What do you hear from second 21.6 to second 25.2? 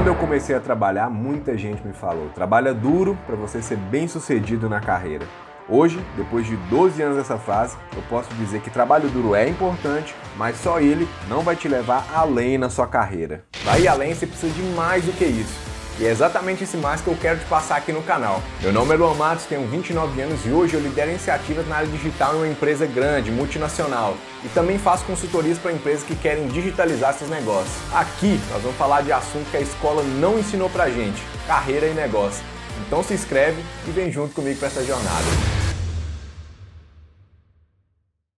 na área digital em uma empresa grande, multinacional. E também faço